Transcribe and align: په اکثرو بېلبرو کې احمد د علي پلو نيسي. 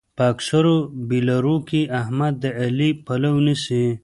په 0.17 0.23
اکثرو 0.33 0.75
بېلبرو 1.09 1.55
کې 1.69 1.81
احمد 2.01 2.33
د 2.43 2.45
علي 2.61 2.89
پلو 3.05 3.33
نيسي. 3.45 3.83